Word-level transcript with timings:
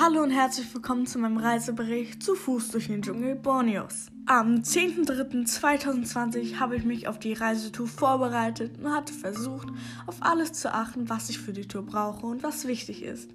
Hallo 0.00 0.22
und 0.22 0.30
herzlich 0.30 0.72
willkommen 0.72 1.06
zu 1.06 1.18
meinem 1.18 1.38
Reisebericht 1.38 2.22
zu 2.22 2.36
Fuß 2.36 2.68
durch 2.68 2.86
den 2.86 3.02
Dschungel 3.02 3.34
Borneos. 3.34 4.06
Am 4.26 4.58
10.03.2020 4.58 6.60
habe 6.60 6.76
ich 6.76 6.84
mich 6.84 7.08
auf 7.08 7.18
die 7.18 7.32
Reisetour 7.32 7.88
vorbereitet 7.88 8.78
und 8.78 8.94
hatte 8.94 9.12
versucht, 9.12 9.66
auf 10.06 10.18
alles 10.20 10.52
zu 10.52 10.72
achten, 10.72 11.08
was 11.08 11.30
ich 11.30 11.40
für 11.40 11.52
die 11.52 11.66
Tour 11.66 11.82
brauche 11.82 12.26
und 12.26 12.44
was 12.44 12.68
wichtig 12.68 13.02
ist. 13.02 13.34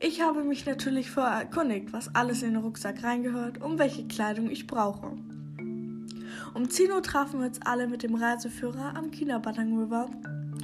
Ich 0.00 0.22
habe 0.22 0.42
mich 0.42 0.66
natürlich 0.66 1.08
vorher 1.08 1.38
erkundigt, 1.38 1.92
was 1.92 2.12
alles 2.16 2.42
in 2.42 2.54
den 2.54 2.64
Rucksack 2.64 3.04
reingehört 3.04 3.62
und 3.62 3.78
welche 3.78 4.04
Kleidung 4.08 4.50
ich 4.50 4.66
brauche. 4.66 5.12
Um 6.52 6.68
10 6.68 6.90
Uhr 6.90 7.02
trafen 7.04 7.38
wir 7.38 7.46
uns 7.46 7.62
alle 7.62 7.86
mit 7.86 8.02
dem 8.02 8.16
Reiseführer 8.16 8.96
am 8.96 9.12
Kinabatang 9.12 9.78
River, 9.78 10.10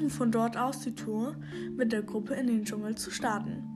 um 0.01 0.11
von 0.11 0.33
dort 0.33 0.57
aus 0.57 0.81
die 0.81 0.97
Tour 0.97 1.37
mit 1.77 1.93
der 1.93 2.03
Gruppe 2.03 2.35
in 2.35 2.49
den 2.49 2.65
Dschungel 2.65 2.97
zu 2.97 3.13
starten. 3.13 3.68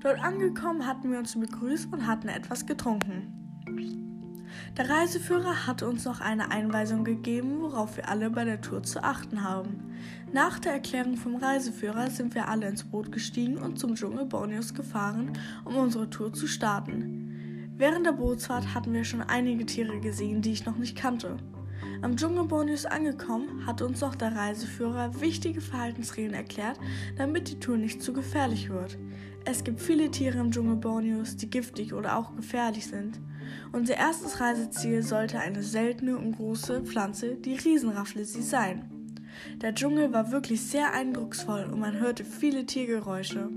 Dort 0.00 0.22
angekommen 0.24 0.86
hatten 0.86 1.10
wir 1.10 1.18
uns 1.18 1.38
begrüßt 1.38 1.92
und 1.92 2.06
hatten 2.06 2.28
etwas 2.28 2.64
getrunken. 2.66 3.36
Der 4.76 4.88
Reiseführer 4.88 5.66
hatte 5.66 5.88
uns 5.88 6.04
noch 6.04 6.20
eine 6.20 6.50
Einweisung 6.50 7.04
gegeben, 7.04 7.60
worauf 7.60 7.96
wir 7.96 8.08
alle 8.08 8.30
bei 8.30 8.44
der 8.44 8.60
Tour 8.60 8.82
zu 8.82 9.02
achten 9.02 9.44
haben. 9.44 9.92
Nach 10.32 10.58
der 10.58 10.72
Erklärung 10.72 11.16
vom 11.16 11.36
Reiseführer 11.36 12.08
sind 12.10 12.34
wir 12.34 12.48
alle 12.48 12.68
ins 12.68 12.84
Boot 12.84 13.12
gestiegen 13.12 13.58
und 13.58 13.78
zum 13.78 13.94
Dschungel 13.94 14.26
Borneos 14.26 14.74
gefahren, 14.74 15.32
um 15.64 15.76
unsere 15.76 16.08
Tour 16.08 16.32
zu 16.32 16.46
starten. 16.46 17.72
Während 17.76 18.06
der 18.06 18.12
Bootsfahrt 18.12 18.74
hatten 18.74 18.92
wir 18.92 19.04
schon 19.04 19.22
einige 19.22 19.66
Tiere 19.66 20.00
gesehen, 20.00 20.42
die 20.42 20.52
ich 20.52 20.66
noch 20.66 20.76
nicht 20.76 20.96
kannte. 20.96 21.36
Am 22.02 22.16
Dschungel 22.16 22.44
Borneos 22.44 22.86
angekommen, 22.86 23.66
hat 23.66 23.82
uns 23.82 24.02
auch 24.02 24.14
der 24.14 24.34
Reiseführer 24.34 25.20
wichtige 25.20 25.60
Verhaltensregeln 25.60 26.34
erklärt, 26.34 26.78
damit 27.16 27.50
die 27.50 27.60
Tour 27.60 27.76
nicht 27.76 28.02
zu 28.02 28.12
gefährlich 28.12 28.70
wird. 28.70 28.98
Es 29.44 29.64
gibt 29.64 29.80
viele 29.80 30.10
Tiere 30.10 30.38
im 30.38 30.50
Dschungel 30.50 30.76
Borneos, 30.76 31.36
die 31.36 31.50
giftig 31.50 31.94
oder 31.94 32.16
auch 32.16 32.36
gefährlich 32.36 32.86
sind. 32.86 33.20
Unser 33.72 33.96
erstes 33.96 34.40
Reiseziel 34.40 35.02
sollte 35.02 35.38
eine 35.38 35.62
seltene 35.62 36.16
und 36.16 36.36
große 36.36 36.82
Pflanze, 36.82 37.36
die 37.36 37.54
Riesenrafflesie, 37.54 38.42
sein. 38.42 38.90
Der 39.62 39.74
Dschungel 39.74 40.12
war 40.12 40.32
wirklich 40.32 40.60
sehr 40.60 40.92
eindrucksvoll 40.92 41.64
und 41.64 41.80
man 41.80 41.98
hörte 41.98 42.24
viele 42.24 42.66
Tiergeräusche. 42.66 43.48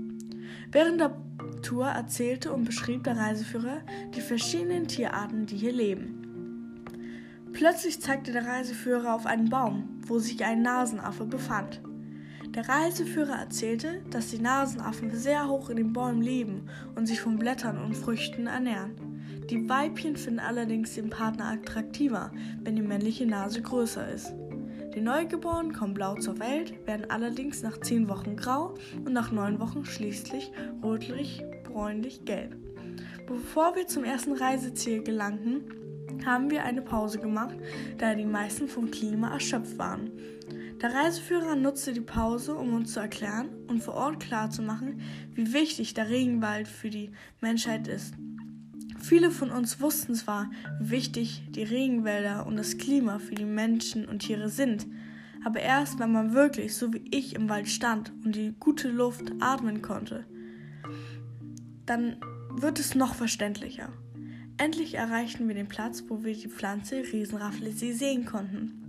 Während 0.72 1.00
der 1.00 1.16
Tour 1.62 1.86
erzählte 1.86 2.52
und 2.52 2.64
beschrieb 2.64 3.04
der 3.04 3.16
Reiseführer 3.16 3.82
die 4.14 4.20
verschiedenen 4.20 4.86
Tierarten, 4.86 5.46
die 5.46 5.56
hier 5.56 5.72
leben. 5.72 6.23
Plötzlich 7.54 8.00
zeigte 8.00 8.32
der 8.32 8.46
Reiseführer 8.46 9.14
auf 9.14 9.26
einen 9.26 9.48
Baum, 9.48 10.00
wo 10.08 10.18
sich 10.18 10.44
ein 10.44 10.62
Nasenaffe 10.62 11.24
befand. 11.24 11.80
Der 12.48 12.68
Reiseführer 12.68 13.36
erzählte, 13.36 14.02
dass 14.10 14.30
die 14.30 14.40
Nasenaffen 14.40 15.14
sehr 15.14 15.48
hoch 15.48 15.70
in 15.70 15.76
den 15.76 15.92
Bäumen 15.92 16.20
leben 16.20 16.68
und 16.96 17.06
sich 17.06 17.20
von 17.20 17.38
Blättern 17.38 17.78
und 17.78 17.96
Früchten 17.96 18.48
ernähren. 18.48 18.96
Die 19.50 19.68
Weibchen 19.68 20.16
finden 20.16 20.40
allerdings 20.40 20.94
den 20.94 21.10
Partner 21.10 21.46
attraktiver, 21.46 22.32
wenn 22.62 22.74
die 22.74 22.82
männliche 22.82 23.24
Nase 23.24 23.62
größer 23.62 24.08
ist. 24.08 24.32
Die 24.96 25.00
Neugeborenen 25.00 25.72
kommen 25.72 25.94
blau 25.94 26.16
zur 26.16 26.40
Welt, 26.40 26.74
werden 26.86 27.08
allerdings 27.08 27.62
nach 27.62 27.78
10 27.78 28.08
Wochen 28.08 28.36
grau 28.36 28.74
und 29.04 29.12
nach 29.12 29.30
9 29.30 29.60
Wochen 29.60 29.84
schließlich 29.84 30.50
rötlich, 30.82 31.44
bräunlich, 31.62 32.24
gelb. 32.24 32.56
Bevor 33.28 33.76
wir 33.76 33.86
zum 33.86 34.02
ersten 34.02 34.32
Reiseziel 34.32 35.02
gelangten, 35.02 35.64
haben 36.24 36.50
wir 36.50 36.64
eine 36.64 36.82
Pause 36.82 37.18
gemacht, 37.18 37.56
da 37.98 38.14
die 38.14 38.24
meisten 38.24 38.68
vom 38.68 38.90
Klima 38.90 39.32
erschöpft 39.32 39.78
waren. 39.78 40.10
Der 40.80 40.92
Reiseführer 40.92 41.56
nutzte 41.56 41.92
die 41.92 42.00
Pause, 42.00 42.54
um 42.54 42.74
uns 42.74 42.92
zu 42.92 43.00
erklären 43.00 43.48
und 43.68 43.82
vor 43.82 43.94
Ort 43.94 44.20
klarzumachen, 44.20 45.00
wie 45.32 45.52
wichtig 45.52 45.94
der 45.94 46.10
Regenwald 46.10 46.68
für 46.68 46.90
die 46.90 47.10
Menschheit 47.40 47.88
ist. 47.88 48.14
Viele 48.98 49.30
von 49.30 49.50
uns 49.50 49.80
wussten 49.80 50.14
zwar, 50.14 50.50
wie 50.80 50.90
wichtig 50.90 51.42
die 51.50 51.62
Regenwälder 51.62 52.46
und 52.46 52.56
das 52.56 52.78
Klima 52.78 53.18
für 53.18 53.34
die 53.34 53.44
Menschen 53.44 54.06
und 54.06 54.20
Tiere 54.20 54.48
sind, 54.48 54.86
aber 55.44 55.60
erst 55.60 55.98
wenn 55.98 56.12
man 56.12 56.32
wirklich, 56.32 56.74
so 56.74 56.92
wie 56.92 57.04
ich, 57.10 57.34
im 57.34 57.48
Wald 57.48 57.68
stand 57.68 58.12
und 58.24 58.34
die 58.34 58.54
gute 58.58 58.88
Luft 58.88 59.32
atmen 59.40 59.82
konnte, 59.82 60.24
dann 61.86 62.16
wird 62.50 62.78
es 62.78 62.94
noch 62.94 63.14
verständlicher. 63.14 63.90
Endlich 64.56 64.94
erreichten 64.94 65.48
wir 65.48 65.54
den 65.54 65.66
Platz, 65.66 66.04
wo 66.08 66.22
wir 66.22 66.32
die 66.32 66.48
Pflanze 66.48 67.02
Riesenrafflesie 67.12 67.92
sehen 67.92 68.24
konnten. 68.24 68.84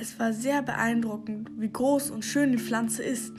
Es 0.00 0.20
war 0.20 0.32
sehr 0.32 0.62
beeindruckend, 0.62 1.50
wie 1.56 1.72
groß 1.72 2.10
und 2.10 2.24
schön 2.24 2.52
die 2.52 2.58
Pflanze 2.58 3.02
ist. 3.02 3.32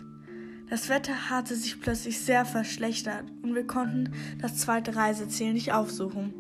Das 0.70 0.90
Wetter 0.90 1.30
hatte 1.30 1.56
sich 1.56 1.80
plötzlich 1.80 2.20
sehr 2.20 2.44
verschlechtert 2.44 3.24
und 3.44 3.56
wir 3.56 3.66
konnten 3.66 4.12
das 4.42 4.58
zweite 4.58 4.96
Reiseziel 4.98 5.54
nicht 5.54 5.72
aufsuchen. 5.72 6.34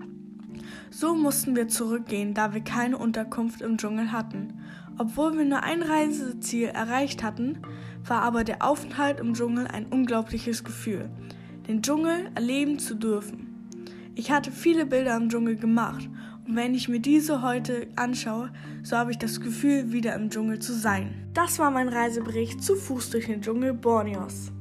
So 0.90 1.16
mussten 1.16 1.56
wir 1.56 1.69
zurückgehen, 1.69 2.34
da 2.34 2.53
wir 2.53 2.62
keine 2.62 2.97
Unterkunft 2.97 3.62
im 3.62 3.78
Dschungel 3.78 4.12
hatten. 4.12 4.59
Obwohl 4.97 5.38
wir 5.38 5.46
nur 5.46 5.63
ein 5.63 5.84
Reiseziel 5.84 6.68
erreicht 6.68 7.24
hatten, 7.24 7.59
war 8.06 8.24
aber 8.24 8.44
der 8.44 8.62
Aufenthalt 8.62 9.22
im 9.22 9.35
Dschungel 9.35 9.68
ein 9.68 9.85
unglaubliches 9.85 10.66
Gefühl, 10.66 11.09
den 11.69 11.81
Dschungel 11.81 12.30
erleben 12.35 12.78
zu 12.78 12.96
dürfen. 12.96 13.50
Ich 14.21 14.29
hatte 14.29 14.51
viele 14.51 14.85
Bilder 14.85 15.17
im 15.17 15.29
Dschungel 15.29 15.55
gemacht 15.55 16.07
und 16.47 16.55
wenn 16.55 16.75
ich 16.75 16.87
mir 16.87 16.99
diese 16.99 17.41
heute 17.41 17.87
anschaue, 17.95 18.51
so 18.83 18.95
habe 18.95 19.09
ich 19.09 19.17
das 19.17 19.41
Gefühl, 19.41 19.91
wieder 19.93 20.13
im 20.13 20.29
Dschungel 20.29 20.59
zu 20.59 20.73
sein. 20.73 21.27
Das 21.33 21.57
war 21.57 21.71
mein 21.71 21.89
Reisebericht 21.89 22.63
zu 22.63 22.75
Fuß 22.75 23.09
durch 23.09 23.25
den 23.25 23.41
Dschungel 23.41 23.73
Borneos. 23.73 24.51